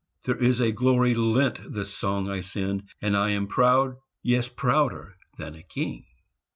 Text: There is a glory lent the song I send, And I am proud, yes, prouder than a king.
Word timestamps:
There 0.23 0.35
is 0.41 0.59
a 0.59 0.71
glory 0.71 1.13
lent 1.13 1.73
the 1.73 1.85
song 1.85 2.27
I 2.27 2.41
send, 2.41 2.89
And 3.03 3.15
I 3.15 3.29
am 3.33 3.45
proud, 3.45 3.97
yes, 4.23 4.47
prouder 4.47 5.15
than 5.37 5.53
a 5.53 5.61
king. 5.61 6.05